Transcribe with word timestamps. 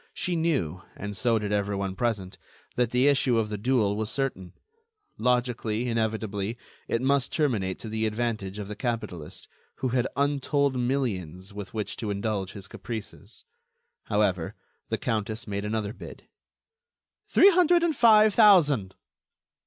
She 0.15 0.35
knew, 0.35 0.81
and 0.95 1.15
so 1.15 1.37
did 1.37 1.51
everyone 1.51 1.95
present, 1.95 2.39
that 2.75 2.89
the 2.89 3.07
issue 3.07 3.37
of 3.37 3.49
the 3.49 3.57
duel 3.59 3.95
was 3.95 4.09
certain; 4.09 4.53
logically, 5.19 5.87
inevitably, 5.87 6.57
it 6.87 7.03
must 7.03 7.31
terminate 7.31 7.77
to 7.77 7.87
the 7.87 8.07
advantage 8.07 8.57
of 8.57 8.67
the 8.67 8.75
capitalist, 8.75 9.47
who 9.75 9.89
had 9.89 10.07
untold 10.15 10.75
millions 10.75 11.53
with 11.53 11.75
which 11.75 11.97
to 11.97 12.09
indulge 12.09 12.53
his 12.53 12.67
caprices. 12.67 13.45
However, 14.05 14.55
the 14.89 14.97
countess 14.97 15.45
made 15.45 15.65
another 15.65 15.93
bid: 15.93 16.27
"Three 17.29 17.51
hundred 17.51 17.83
and 17.83 17.95
five 17.95 18.33
thousand." 18.33 18.95